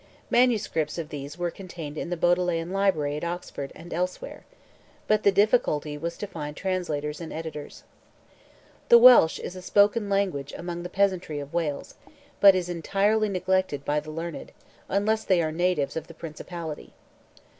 Manuscripts 0.31 0.97
of 0.97 1.09
these 1.09 1.37
were 1.37 1.51
contained 1.51 1.95
in 1.95 2.09
the 2.09 2.17
Bodleian 2.17 2.71
Library 2.71 3.17
at 3.17 3.23
Oxford 3.23 3.71
and 3.75 3.93
elsewhere, 3.93 4.43
but 5.07 5.21
the 5.21 5.31
difficulty 5.31 5.95
was 5.95 6.17
to 6.17 6.25
find 6.25 6.57
translators 6.57 7.21
and 7.21 7.31
editors. 7.31 7.83
The 8.89 8.97
Welsh 8.97 9.37
is 9.37 9.55
a 9.55 9.61
spoken 9.61 10.09
language 10.09 10.55
among 10.57 10.81
the 10.81 10.89
peasantry 10.89 11.37
of 11.39 11.53
Wales, 11.53 11.93
but 12.39 12.55
is 12.55 12.67
entirely 12.67 13.29
neglected 13.29 13.85
by 13.85 13.99
the 13.99 14.09
learned, 14.09 14.51
unless 14.89 15.23
they 15.23 15.39
are 15.39 15.51
natives 15.51 15.95
of 15.95 16.07
the 16.07 16.15
principality. 16.15 16.93